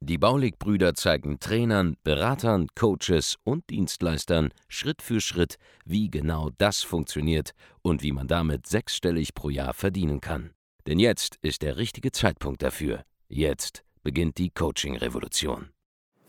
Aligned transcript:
Die 0.00 0.18
Baulig-Brüder 0.18 0.94
zeigen 0.94 1.40
Trainern, 1.40 1.96
Beratern, 2.04 2.68
Coaches 2.74 3.36
und 3.44 3.68
Dienstleistern 3.70 4.50
Schritt 4.68 5.02
für 5.02 5.20
Schritt, 5.20 5.56
wie 5.84 6.10
genau 6.10 6.50
das 6.58 6.82
funktioniert 6.82 7.52
und 7.82 8.02
wie 8.02 8.12
man 8.12 8.28
damit 8.28 8.66
sechsstellig 8.66 9.34
pro 9.34 9.50
Jahr 9.50 9.74
verdienen 9.74 10.20
kann. 10.20 10.50
Denn 10.86 10.98
jetzt 10.98 11.36
ist 11.42 11.62
der 11.62 11.76
richtige 11.76 12.12
Zeitpunkt 12.12 12.62
dafür. 12.62 13.02
Jetzt 13.28 13.84
beginnt 14.02 14.38
die 14.38 14.50
Coaching-Revolution. 14.50 15.70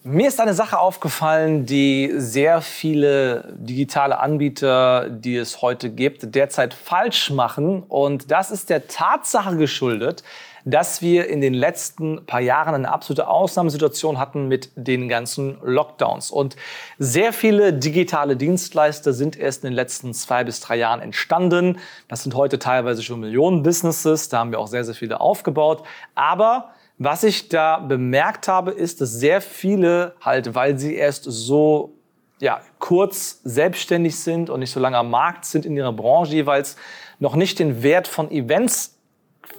Mir 0.04 0.30
ist 0.30 0.40
eine 0.40 0.54
Sache 0.54 0.80
aufgefallen, 0.80 1.66
die 1.66 2.14
sehr 2.16 2.62
viele 2.62 3.54
digitale 3.58 4.18
Anbieter, 4.20 5.10
die 5.10 5.36
es 5.36 5.62
heute 5.62 5.90
gibt, 5.90 6.34
derzeit 6.36 6.74
falsch 6.74 7.32
machen. 7.32 7.84
Und 7.84 8.32
das 8.32 8.50
ist 8.50 8.70
der 8.70 8.88
Tatsache 8.88 9.58
geschuldet, 9.58 10.24
dass 10.66 11.02
wir 11.02 11.28
in 11.28 11.42
den 11.42 11.54
letzten 11.54 12.26
paar 12.26 12.40
Jahren 12.40 12.76
eine 12.76 12.92
absolute 12.92 13.28
Ausnahmesituation 13.28 14.20
hatten 14.20 14.48
mit 14.48 14.72
den 14.76 15.10
ganzen 15.10 15.58
Lockdowns. 15.64 16.32
Und 16.32 16.56
sehr 16.98 17.34
viele 17.34 17.74
digitale 17.74 18.36
Dienstleister 18.36 19.14
sind 19.14 19.38
erst 19.38 19.64
in 19.64 19.72
den 19.72 19.76
letzten 19.76 20.14
zwei 20.14 20.44
bis 20.44 20.60
drei 20.60 20.78
Jahren 20.78 21.02
entstanden. 21.02 21.80
Das 22.08 22.24
sind 22.24 22.36
heute 22.36 22.60
teilweise 22.60 23.04
schon 23.04 23.20
Millionen 23.20 23.64
Businesses. 23.64 24.30
Da 24.30 24.40
haben 24.40 24.52
wir 24.52 24.60
auch 24.60 24.68
sehr, 24.68 24.84
sehr 24.84 24.96
viele 24.96 25.22
aufgebaut. 25.22 25.84
Aber 26.16 26.72
was 26.98 27.24
ich 27.24 27.48
da 27.48 27.78
bemerkt 27.80 28.48
habe, 28.48 28.72
ist, 28.72 29.00
dass 29.00 29.12
sehr 29.12 29.42
viele 29.42 30.16
halt, 30.22 30.54
weil 30.54 30.78
sie 30.78 30.96
erst 30.96 31.24
so 31.24 31.94
ja, 32.42 32.62
kurz 32.80 33.42
selbstständig 33.44 34.18
sind 34.18 34.50
und 34.50 34.60
nicht 34.60 34.72
so 34.72 34.80
lange 34.80 34.98
am 34.98 35.10
Markt 35.10 35.46
sind 35.46 35.66
in 35.66 35.76
ihrer 35.76 35.94
Branche 35.94 36.34
jeweils, 36.34 36.78
noch 37.20 37.36
nicht 37.36 37.60
den 37.60 37.84
Wert 37.84 38.08
von 38.08 38.32
Events 38.32 38.99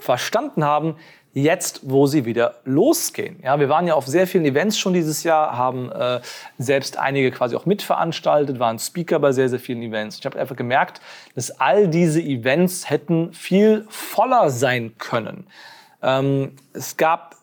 verstanden 0.01 0.65
haben, 0.65 0.97
jetzt, 1.33 1.83
wo 1.85 2.07
sie 2.07 2.25
wieder 2.25 2.57
losgehen. 2.65 3.39
Ja, 3.43 3.61
wir 3.61 3.69
waren 3.69 3.87
ja 3.87 3.95
auf 3.95 4.07
sehr 4.07 4.27
vielen 4.27 4.45
Events 4.45 4.79
schon 4.79 4.93
dieses 4.93 5.23
Jahr, 5.23 5.57
haben 5.57 5.91
äh, 5.93 6.21
selbst 6.59 6.99
einige 6.99 7.31
quasi 7.31 7.55
auch 7.55 7.67
mitveranstaltet, 7.67 8.59
waren 8.59 8.79
Speaker 8.79 9.21
bei 9.21 9.33
sehr, 9.33 9.49
sehr 9.49 9.61
vielen 9.61 9.83
Events. 9.83 10.19
Ich 10.19 10.27
habe 10.27 10.39
einfach 10.39 10.57
gemerkt, 10.57 11.01
dass 11.35 11.61
all 11.61 11.89
diese 11.89 12.21
Events 12.21 12.91
hätten 12.91 13.33
viel 13.33 13.87
voller 13.89 14.51
sein 14.51 14.97
können. 14.99 15.47
Ähm, 16.03 16.57
es 16.73 16.97
gab 16.97 17.37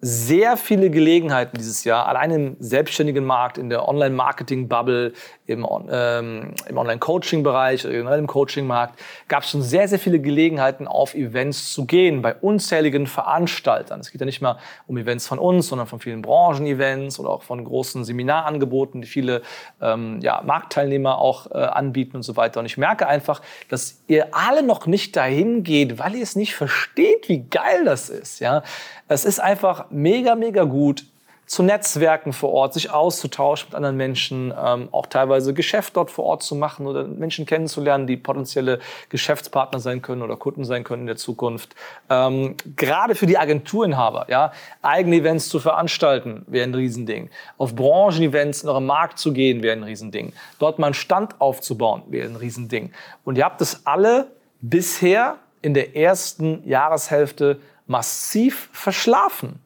sehr 0.00 0.56
viele 0.56 0.90
Gelegenheiten 0.90 1.56
dieses 1.58 1.82
Jahr, 1.82 2.06
allein 2.06 2.30
im 2.30 2.56
selbstständigen 2.60 3.24
Markt, 3.24 3.58
in 3.58 3.68
der 3.68 3.88
Online-Marketing-Bubble, 3.88 5.12
im, 5.46 5.66
ähm, 5.90 6.54
im 6.68 6.78
Online-Coaching-Bereich, 6.78 7.82
generell 7.82 8.20
im 8.20 8.28
Coaching-Markt, 8.28 9.00
gab 9.26 9.42
es 9.42 9.50
schon 9.50 9.62
sehr, 9.62 9.88
sehr 9.88 9.98
viele 9.98 10.20
Gelegenheiten, 10.20 10.86
auf 10.86 11.14
Events 11.14 11.72
zu 11.72 11.84
gehen, 11.84 12.22
bei 12.22 12.34
unzähligen 12.36 13.08
Veranstaltern. 13.08 13.98
Es 13.98 14.12
geht 14.12 14.20
ja 14.20 14.24
nicht 14.24 14.40
mal 14.40 14.58
um 14.86 14.96
Events 14.98 15.26
von 15.26 15.40
uns, 15.40 15.66
sondern 15.66 15.88
von 15.88 15.98
vielen 15.98 16.22
Branchen-Events 16.22 17.18
oder 17.18 17.30
auch 17.30 17.42
von 17.42 17.64
großen 17.64 18.04
Seminarangeboten, 18.04 19.02
die 19.02 19.08
viele 19.08 19.42
ähm, 19.80 20.20
ja, 20.20 20.42
Marktteilnehmer 20.44 21.18
auch 21.18 21.50
äh, 21.50 21.54
anbieten 21.54 22.16
und 22.16 22.22
so 22.22 22.36
weiter. 22.36 22.60
Und 22.60 22.66
ich 22.66 22.78
merke 22.78 23.08
einfach, 23.08 23.42
dass 23.68 24.00
ihr 24.06 24.28
alle 24.32 24.62
noch 24.62 24.86
nicht 24.86 25.16
dahin 25.16 25.64
geht, 25.64 25.98
weil 25.98 26.14
ihr 26.14 26.22
es 26.22 26.36
nicht 26.36 26.54
versteht, 26.54 27.28
wie 27.28 27.40
geil 27.40 27.84
das 27.84 28.10
ist. 28.10 28.38
Ja? 28.38 28.62
Es 29.08 29.24
ist 29.24 29.40
einfach 29.40 29.86
mega, 29.90 30.34
mega 30.34 30.64
gut, 30.64 31.04
zu 31.48 31.62
Netzwerken 31.62 32.34
vor 32.34 32.52
Ort, 32.52 32.74
sich 32.74 32.90
auszutauschen 32.90 33.68
mit 33.70 33.74
anderen 33.74 33.96
Menschen, 33.96 34.52
ähm, 34.62 34.88
auch 34.92 35.06
teilweise 35.06 35.54
Geschäft 35.54 35.96
dort 35.96 36.10
vor 36.10 36.26
Ort 36.26 36.42
zu 36.42 36.54
machen 36.54 36.86
oder 36.86 37.04
Menschen 37.04 37.46
kennenzulernen, 37.46 38.06
die 38.06 38.18
potenzielle 38.18 38.80
Geschäftspartner 39.08 39.80
sein 39.80 40.02
können 40.02 40.20
oder 40.20 40.36
Kunden 40.36 40.66
sein 40.66 40.84
können 40.84 41.02
in 41.02 41.06
der 41.06 41.16
Zukunft. 41.16 41.74
Ähm, 42.10 42.54
gerade 42.76 43.14
für 43.14 43.24
die 43.24 43.38
Agenturinhaber, 43.38 44.26
ja, 44.28 44.52
eigene 44.82 45.16
Events 45.16 45.48
zu 45.48 45.58
veranstalten, 45.58 46.44
wäre 46.48 46.64
ein 46.64 46.74
Riesending. 46.74 47.30
Auf 47.56 47.74
Branchenevents 47.74 48.62
in 48.62 48.68
eurem 48.68 48.86
Markt 48.86 49.18
zu 49.18 49.32
gehen, 49.32 49.62
wäre 49.62 49.74
ein 49.74 49.84
Riesending. 49.84 50.34
Dort 50.58 50.78
mal 50.78 50.88
einen 50.88 50.94
Stand 50.94 51.40
aufzubauen, 51.40 52.02
wäre 52.08 52.28
ein 52.28 52.36
Riesending. 52.36 52.92
Und 53.24 53.38
ihr 53.38 53.44
habt 53.46 53.62
es 53.62 53.86
alle 53.86 54.26
bisher 54.60 55.36
in 55.62 55.72
der 55.72 55.96
ersten 55.96 56.62
Jahreshälfte 56.68 57.58
massiv 57.86 58.68
verschlafen. 58.72 59.60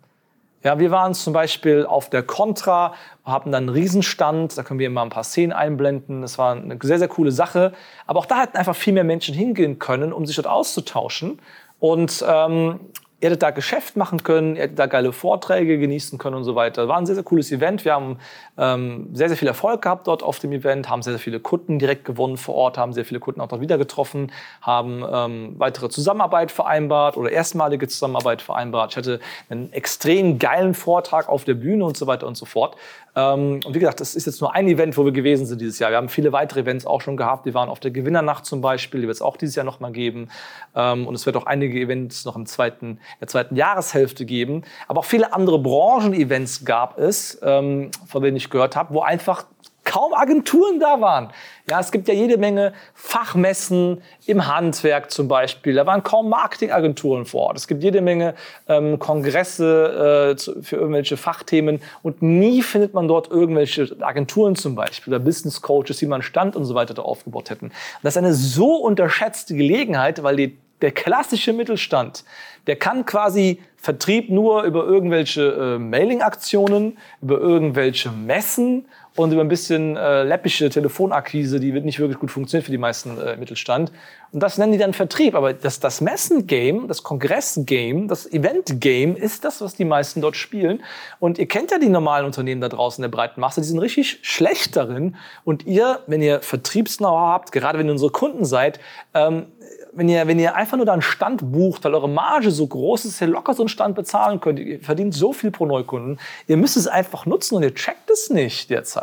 Ja, 0.65 0.79
wir 0.79 0.91
waren 0.91 1.13
zum 1.15 1.33
Beispiel 1.33 1.85
auf 1.87 2.09
der 2.09 2.23
Contra, 2.23 2.95
haben 3.25 3.51
dann 3.51 3.65
einen 3.65 3.69
Riesenstand, 3.71 4.57
da 4.57 4.63
können 4.63 4.79
wir 4.79 4.87
immer 4.87 5.03
ein 5.03 5.11
paar 5.11 5.25
Szenen 5.25 5.53
einblenden. 5.53 6.23
Das 6.23 6.39
war 6.39 6.55
eine 6.55 6.79
sehr, 6.81 6.99
sehr 6.99 7.09
coole 7.09 7.33
Sache. 7.33 7.73
Aber 8.07 8.21
auch 8.21 8.27
da 8.27 8.43
hätten 8.43 8.57
einfach 8.57 8.77
viel 8.77 8.93
mehr 8.93 9.05
Menschen 9.05 9.35
hingehen 9.35 9.79
können, 9.79 10.13
um 10.13 10.25
sich 10.25 10.37
dort 10.37 10.47
auszutauschen. 10.47 11.41
Und 11.81 12.25
ähm, 12.29 12.81
ihr 13.23 13.29
hättet 13.29 13.45
da 13.45 13.51
Geschäft 13.51 13.97
machen 13.97 14.25
können, 14.25 14.57
ihr 14.57 14.63
hättet 14.63 14.81
da 14.81 14.87
geile 14.87 15.13
Vorträge 15.13 15.79
genießen 15.79 16.19
können 16.19 16.35
und 16.35 16.43
so 16.43 16.57
weiter. 16.57 16.89
War 16.89 16.99
ein 16.99 17.07
sehr, 17.07 17.15
sehr 17.15 17.23
cooles 17.23 17.53
Event. 17.53 17.85
Wir 17.85 17.95
haben 17.95 18.19
ähm, 18.59 19.11
sehr, 19.13 19.29
sehr 19.29 19.39
viel 19.39 19.47
Erfolg 19.47 19.83
gehabt 19.83 20.09
dort 20.09 20.25
auf 20.25 20.41
dem 20.41 20.51
Event, 20.51 20.91
haben 20.91 21.03
sehr, 21.03 21.13
sehr 21.13 21.21
viele 21.21 21.39
Kunden 21.39 21.79
direkt 21.79 22.05
gewonnen 22.05 22.37
vor 22.37 22.57
Ort, 22.57 22.79
haben 22.79 22.93
sehr 22.93 23.05
viele 23.05 23.21
Kunden 23.21 23.41
auch 23.41 23.47
dort 23.47 23.61
wieder 23.61 23.79
getroffen, 23.79 24.33
haben 24.61 25.05
ähm, 25.09 25.55
weitere 25.59 25.89
Zusammenarbeit 25.89 26.51
vereinbart 26.51 27.17
oder 27.17 27.31
erstmalige 27.31 27.87
Zusammenarbeit 27.87 28.43
vereinbart. 28.43 28.91
Ich 28.91 28.97
hatte 28.97 29.21
einen 29.49 29.73
extrem 29.73 30.41
geilen 30.41 30.75
Vortrag 30.75 31.29
auf 31.29 31.45
der 31.45 31.55
Bühne 31.55 31.85
und 31.85 31.97
so 31.97 32.09
weiter 32.09 32.27
und 32.27 32.37
so 32.37 32.45
fort. 32.45 32.77
Ähm, 33.15 33.61
und 33.65 33.75
wie 33.75 33.79
gesagt, 33.79 34.01
das 34.01 34.15
ist 34.15 34.27
jetzt 34.27 34.41
nur 34.41 34.55
ein 34.55 34.67
Event, 34.69 34.97
wo 34.97 35.05
wir 35.05 35.13
gewesen 35.13 35.45
sind 35.45 35.61
dieses 35.61 35.79
Jahr. 35.79 35.91
Wir 35.91 35.99
haben 35.99 36.09
viele 36.09 36.33
weitere 36.33 36.61
Events 36.61 36.87
auch 36.87 37.03
schon 37.03 37.17
gehabt. 37.17 37.45
Wir 37.45 37.55
waren 37.55 37.69
auf 37.69 37.79
der 37.79 37.91
Gewinnernacht 37.91 38.47
zum 38.47 38.63
Beispiel, 38.63 39.03
die 39.03 39.07
wird 39.07 39.17
es 39.17 39.23
auch 39.23 39.37
dieses 39.37 39.55
Jahr 39.55 39.65
nochmal 39.65 39.93
geben. 39.93 40.29
Ähm, 40.75 41.07
und 41.07 41.15
es 41.15 41.27
wird 41.27 41.37
auch 41.37 41.47
einige 41.47 41.79
Events 41.79 42.25
noch 42.25 42.37
im 42.37 42.47
zweiten, 42.47 42.87
in 42.87 42.99
der 43.21 43.29
zweiten 43.29 43.57
Jahreshälfte 43.57 44.25
geben. 44.25 44.63
Aber 44.89 45.01
auch 45.01 45.05
viele 45.05 45.33
andere 45.33 45.59
Branchen-Events 45.59 46.65
gab 46.65 46.99
es, 46.99 47.39
ähm, 47.43 47.91
von 48.07 48.23
denen 48.23 48.37
ich 48.37 48.51
gehört 48.51 48.77
habe, 48.77 48.95
wo 48.95 49.01
einfach 49.01 49.47
kaum 49.85 50.15
Agenturen 50.15 50.79
da 50.79 51.01
waren. 51.01 51.31
Ja, 51.69 51.81
es 51.81 51.93
gibt 51.93 52.09
ja 52.09 52.15
jede 52.15 52.39
Menge 52.39 52.73
Fachmessen 52.95 54.03
im 54.27 54.47
Handwerk 54.47 55.11
zum 55.11 55.29
Beispiel. 55.29 55.75
Da 55.75 55.87
waren 55.87 56.03
kaum 56.03 56.29
Marketingagenturen 56.29 57.25
vor 57.25 57.49
Ort. 57.49 57.57
Es 57.57 57.69
gibt 57.69 57.83
jede 57.83 58.01
Menge 58.01 58.35
ähm, 58.69 58.99
Kongresse 58.99 60.33
äh, 60.33 60.37
zu, 60.37 60.63
für 60.63 60.77
irgendwelche 60.77 61.17
Fachthemen 61.17 61.81
und 62.03 62.23
nie 62.23 62.63
findet 62.63 62.95
man 62.95 63.09
dort 63.09 63.31
irgendwelche 63.31 63.97
Agenturen 64.01 64.57
zum 64.57 64.75
Beispiel 64.75 65.15
oder 65.15 65.23
Business 65.23 65.63
Coaches, 65.63 65.99
die 65.99 66.07
man 66.07 66.23
Stand 66.23 66.57
und 66.57 66.65
so 66.65 66.75
weiter 66.75 66.95
da 66.95 67.03
aufgebaut 67.03 67.51
hätten. 67.51 67.73
Das 68.03 68.15
ist 68.15 68.19
eine 68.19 68.35
so 68.35 68.77
unterschätzte 68.77 69.55
Gelegenheit, 69.55 70.23
weil 70.23 70.37
die, 70.37 70.59
der 70.83 70.93
klassische 70.93 71.53
Mittelstand, 71.53 72.25
der 72.67 72.77
kann 72.77 73.07
quasi 73.07 73.63
Vertrieb 73.77 74.31
nur 74.31 74.63
über 74.63 74.85
irgendwelche 74.85 75.43
äh, 75.43 75.79
Mailing-Aktionen, 75.79 76.99
über 77.21 77.41
irgendwelche 77.41 78.13
Messen 78.13 78.87
und 79.15 79.31
über 79.31 79.43
ein 79.43 79.49
bisschen 79.49 79.97
äh, 79.97 80.23
läppische 80.23 80.71
Telefonakquise, 80.71 81.61
die 81.61 81.75
wird 81.75 81.85
nicht 81.85 81.99
wirklich 81.99 82.19
gut 82.19 82.31
funktionieren 82.31 82.65
für 82.65 82.71
die 82.71 82.79
meisten 82.79 83.19
äh, 83.19 83.37
Mittelstand. 83.37 83.93
Und 84.33 84.43
das 84.43 84.57
nennen 84.57 84.73
die 84.73 84.79
dann 84.79 84.95
Vertrieb. 84.95 85.35
Aber 85.35 85.53
das, 85.53 85.81
das 85.81 86.01
Messen-Game, 86.01 86.89
das 86.89 87.03
Kongress-Game, 87.03 88.09
das 88.09 88.31
Event-Game 88.33 89.15
ist 89.15 89.45
das, 89.45 89.61
was 89.61 89.75
die 89.75 89.85
meisten 89.85 90.23
dort 90.23 90.37
spielen. 90.37 90.83
Und 91.21 91.39
ihr 91.39 91.47
kennt 91.47 91.71
ja 91.71 91.79
die 91.79 91.91
normalen 91.91 92.25
Unternehmen 92.25 92.63
da 92.63 92.71
draußen 92.71 93.05
in 93.05 93.11
der 93.11 93.15
breiten 93.15 93.41
Masse, 93.41 93.61
die 93.61 93.67
sind 93.67 93.79
richtig 93.79 94.21
schlecht 94.23 94.77
darin. 94.77 95.17
Und 95.45 95.67
ihr, 95.67 96.01
wenn 96.07 96.23
ihr 96.23 96.41
Vertriebs-Know-how 96.41 97.33
habt, 97.33 97.53
gerade 97.53 97.79
wenn 97.79 97.87
ihr 97.87 97.93
unsere 97.93 98.13
Kunden 98.13 98.47
seid, 98.47 98.81
ähm, 99.13 99.47
wenn 99.93 100.09
ihr, 100.09 100.27
wenn 100.27 100.39
ihr 100.39 100.55
einfach 100.55 100.77
nur 100.77 100.87
da 100.87 100.95
einen 100.95 101.03
Stand 101.03 101.53
bucht, 101.53 101.85
weil 101.85 101.95
eure 101.95 102.09
Marge 102.09 102.51
so 102.51 102.67
groß 102.67 103.05
ist, 103.05 103.21
ihr 103.21 103.27
locker 103.27 103.53
so 103.53 103.63
einen 103.63 103.69
Stand 103.69 103.95
bezahlen 103.95 104.41
könnt, 104.41 104.59
ihr 104.59 104.81
verdient 104.81 105.15
so 105.15 105.33
viel 105.33 105.51
pro 105.51 105.67
Neukunden, 105.67 106.19
ihr 106.47 106.57
müsst 106.57 106.77
es 106.77 106.89
einfach 106.89 107.27
nutzen 107.27 107.57
und 107.57 107.63
ihr 107.63 107.75
checkt 107.75 108.09
es 108.11 108.31
nicht 108.31 108.71
derzeit. 108.71 109.02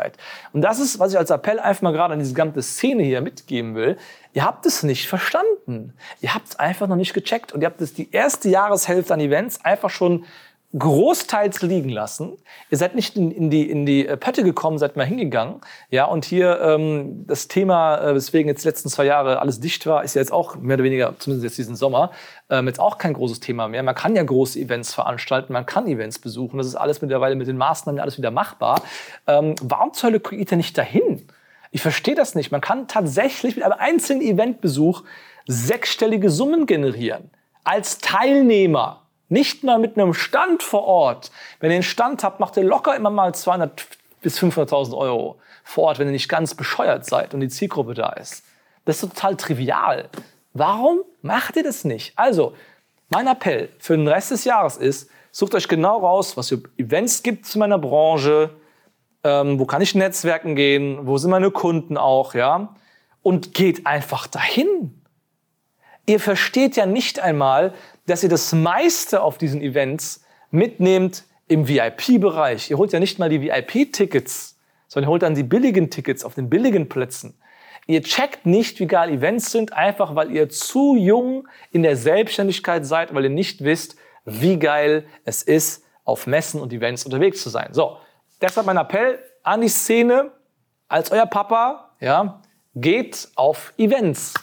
Und 0.53 0.61
das 0.61 0.79
ist, 0.79 0.99
was 0.99 1.11
ich 1.11 1.17
als 1.17 1.29
Appell 1.29 1.59
einfach 1.59 1.81
mal 1.81 1.93
gerade 1.93 2.13
an 2.13 2.19
diese 2.19 2.33
ganze 2.33 2.61
Szene 2.61 3.03
hier 3.03 3.21
mitgeben 3.21 3.75
will. 3.75 3.97
Ihr 4.33 4.43
habt 4.43 4.65
es 4.65 4.83
nicht 4.83 5.07
verstanden. 5.07 5.93
Ihr 6.21 6.33
habt 6.33 6.49
es 6.49 6.55
einfach 6.57 6.87
noch 6.87 6.95
nicht 6.95 7.13
gecheckt 7.13 7.51
und 7.51 7.61
ihr 7.61 7.67
habt 7.67 7.81
es 7.81 7.93
die 7.93 8.11
erste 8.11 8.49
Jahreshälfte 8.49 9.13
an 9.13 9.19
Events 9.19 9.63
einfach 9.63 9.89
schon 9.89 10.25
großteils 10.77 11.63
liegen 11.63 11.89
lassen. 11.89 12.38
Ihr 12.69 12.77
seid 12.77 12.94
nicht 12.94 13.16
in, 13.18 13.31
in, 13.31 13.50
die, 13.50 13.68
in 13.68 13.88
die 13.88 14.07
äh, 14.07 14.18
Pötte 14.18 14.44
gekommen, 14.44 14.77
seid 14.77 14.95
mal 14.98 15.06
hingegangen. 15.06 15.62
Ja, 15.89 16.06
und 16.06 16.25
hier 16.25 16.62
ähm, 16.62 17.25
das 17.25 17.48
Thema, 17.48 17.98
äh, 17.98 18.13
weswegen 18.13 18.50
jetzt 18.50 18.63
die 18.63 18.68
letzten 18.68 18.89
zwei 18.89 19.06
Jahre 19.06 19.39
alles 19.39 19.60
dicht 19.60 19.88
war, 19.88 20.04
ist 20.04 20.13
ja 20.13 20.21
jetzt 20.21 20.31
auch 20.31 20.57
mehr 20.57 20.75
oder 20.75 20.83
weniger, 20.83 21.16
zumindest 21.18 21.44
jetzt 21.44 21.57
diesen 21.57 21.75
Sommer, 21.75 22.12
ähm, 22.51 22.68
jetzt 22.68 22.80
auch 22.80 23.00
kein 23.00 23.13
großes 23.13 23.39
Thema 23.39 23.68
mehr. 23.68 23.81
Man 23.81 23.95
kann 23.95 24.16
ja 24.16 24.21
große 24.21 24.60
Events 24.60 24.94
veranstalten, 24.94 25.54
man 25.54 25.66
kann 25.66 25.88
Events 25.88 26.19
besuchen. 26.19 26.60
Das 26.60 26.68
ist 26.68 26.75
alles 26.75 27.01
mittlerweile 27.01 27.36
mit 27.36 27.48
den 27.48 27.57
Maßnahmen 27.57 28.00
alles 28.00 28.19
wieder 28.19 28.31
machbar. 28.31 28.83
Ähm, 29.25 29.56
warum 29.63 29.94
zur 29.94 30.10
Hölle 30.10 30.19
geht 30.19 30.51
ihr 30.51 30.57
nicht 30.57 30.77
dahin? 30.77 31.27
Ich 31.71 31.81
verstehe 31.81 32.16
das 32.16 32.36
nicht. 32.36 32.51
Man 32.51 32.62
kann 32.62 32.88
tatsächlich 32.88 33.56
mit 33.56 33.66
einem 33.66 33.80
einzigen 33.80 34.21
Eventbesuch 34.21 35.04
sechsstellige 35.48 36.30
Summen 36.30 36.68
generieren. 36.68 37.31
Als 37.63 37.98
Teilnehmer. 37.98 39.01
Nicht 39.29 39.63
mal 39.63 39.79
mit 39.79 39.97
einem 39.97 40.13
Stand 40.13 40.63
vor 40.63 40.83
Ort. 40.83 41.31
Wenn 41.59 41.69
ihr 41.71 41.75
einen 41.75 41.83
Stand 41.83 42.23
habt, 42.23 42.39
macht 42.39 42.57
ihr 42.57 42.63
locker 42.63 42.95
immer 42.95 43.11
mal 43.11 43.33
200 43.33 43.85
bis 44.21 44.39
500.000 44.39 44.97
Euro 44.97 45.39
vor 45.63 45.85
Ort, 45.85 45.99
wenn 45.99 46.07
ihr 46.07 46.13
nicht 46.13 46.29
ganz 46.29 46.55
bescheuert 46.55 47.05
seid 47.05 47.33
und 47.33 47.39
die 47.39 47.47
Zielgruppe 47.47 47.93
da 47.93 48.09
ist. 48.09 48.43
Das 48.85 49.01
ist 49.01 49.13
total 49.13 49.37
trivial. 49.37 50.09
Warum 50.53 51.01
macht 51.21 51.55
ihr 51.55 51.63
das 51.63 51.85
nicht? 51.85 52.13
Also, 52.15 52.53
mein 53.09 53.27
Appell 53.27 53.69
für 53.79 53.95
den 53.95 54.07
Rest 54.07 54.31
des 54.31 54.45
Jahres 54.45 54.77
ist, 54.77 55.09
sucht 55.31 55.53
euch 55.55 55.67
genau 55.67 55.99
raus, 55.99 56.35
was 56.37 56.49
für 56.49 56.63
Events 56.77 57.23
gibt 57.23 57.45
zu 57.45 57.59
meiner 57.59 57.77
Branche, 57.77 58.49
ähm, 59.23 59.59
wo 59.59 59.65
kann 59.65 59.81
ich 59.81 59.95
Netzwerken 59.95 60.55
gehen, 60.55 61.05
wo 61.05 61.17
sind 61.17 61.31
meine 61.31 61.51
Kunden 61.51 61.97
auch, 61.97 62.33
ja, 62.33 62.75
und 63.21 63.53
geht 63.53 63.85
einfach 63.85 64.27
dahin. 64.27 65.03
Ihr 66.05 66.19
versteht 66.19 66.75
ja 66.75 66.85
nicht 66.85 67.19
einmal, 67.19 67.73
dass 68.09 68.23
ihr 68.23 68.29
das 68.29 68.53
meiste 68.53 69.21
auf 69.21 69.38
diesen 69.38 69.61
Events 69.61 70.23
mitnehmt 70.51 71.23
im 71.47 71.67
VIP-Bereich. 71.67 72.69
Ihr 72.69 72.77
holt 72.77 72.91
ja 72.94 73.00
nicht 73.00 73.19
mal 73.19 73.29
die 73.29 73.41
VIP-Tickets, 73.41 74.57
sondern 74.88 75.07
ihr 75.07 75.11
holt 75.11 75.21
dann 75.21 75.35
die 75.35 75.44
billigen 75.44 75.89
Tickets 75.89 76.23
auf 76.23 76.35
den 76.35 76.50
billigen 76.50 76.89
Plätzen. 76.89 77.39
Ihr 77.88 78.03
checkt 78.03 78.45
nicht, 78.45 78.79
wie 78.79 78.85
geil 78.85 79.09
Events 79.09 79.51
sind, 79.51 79.73
einfach 79.73 80.15
weil 80.15 80.31
ihr 80.31 80.50
zu 80.50 80.95
jung 80.95 81.47
in 81.71 81.81
der 81.81 81.95
Selbstständigkeit 81.95 82.85
seid, 82.85 83.13
weil 83.15 83.23
ihr 83.23 83.29
nicht 83.31 83.63
wisst, 83.63 83.95
wie 84.25 84.59
geil 84.59 85.06
es 85.25 85.41
ist, 85.41 85.83
auf 86.03 86.27
Messen 86.27 86.61
und 86.61 86.71
Events 86.71 87.06
unterwegs 87.06 87.41
zu 87.41 87.50
sein. 87.50 87.69
So, 87.73 87.97
deshalb 88.41 88.67
mein 88.67 88.77
Appell 88.77 89.19
an 89.44 89.61
die 89.61 89.69
Szene, 89.69 90.31
als 90.88 91.11
euer 91.11 91.25
Papa, 91.25 91.95
ja, 92.00 92.41
geht 92.75 93.29
auf 93.35 93.73
Events. 93.77 94.33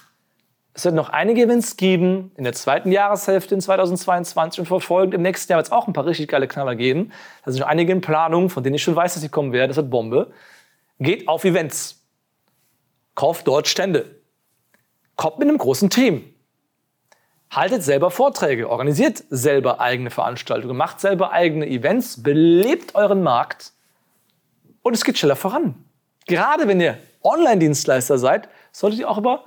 Es 0.77 0.85
wird 0.85 0.95
noch 0.95 1.09
einige 1.09 1.41
Events 1.41 1.79
geben 1.79 2.33
in 2.37 2.45
der 2.45 2.53
zweiten 2.53 2.93
Jahreshälfte 2.93 3.55
in 3.55 3.63
2022 3.63 4.61
und 4.61 4.67
verfolgend 4.67 5.15
im 5.15 5.23
nächsten 5.23 5.51
Jahr 5.51 5.59
wird 5.59 5.69
es 5.69 5.73
auch 5.73 5.87
ein 5.87 5.95
paar 5.95 6.05
richtig 6.05 6.29
geile 6.29 6.47
Knaller 6.49 6.77
geben. 6.77 7.13
Da 7.47 7.51
sind 7.51 7.63
noch 7.63 7.69
einige 7.69 7.93
in 7.93 8.03
Planung, 8.03 8.51
von 8.51 8.63
denen 8.63 8.75
ich 8.75 8.83
schon 8.83 8.95
weiß, 8.95 9.15
dass 9.15 9.23
sie 9.23 9.31
kommen 9.31 9.55
werden. 9.55 9.71
Das 9.71 9.79
wird 9.79 9.89
Bombe. 9.89 10.33
Geht 11.01 11.29
auf 11.29 11.47
Events. 11.47 12.05
Kauft 13.15 13.49
dort 13.49 13.69
Stände. 13.69 14.21
Kommt 15.17 15.39
mit 15.39 15.49
einem 15.49 15.57
großen 15.57 15.89
Team. 15.89 16.35
Haltet 17.51 17.83
selber 17.83 18.11
Vorträge, 18.11 18.69
organisiert 18.69 19.25
selber 19.31 19.81
eigene 19.81 20.11
Veranstaltungen, 20.11 20.77
macht 20.77 21.01
selber 21.01 21.31
eigene 21.33 21.67
Events, 21.67 22.23
belebt 22.23 22.95
euren 22.95 23.23
Markt 23.23 23.73
und 24.83 24.93
es 24.93 25.05
geht 25.07 25.17
schneller 25.17 25.37
voran. 25.37 25.87
Gerade 26.27 26.69
wenn 26.69 26.83
ihr 26.83 26.99
Online-Dienstleister 27.23 28.19
seid, 28.19 28.51
solltet 28.73 29.01
ihr 29.01 29.09
auch 29.09 29.17
über 29.17 29.47